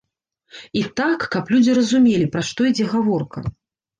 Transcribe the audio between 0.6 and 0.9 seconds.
І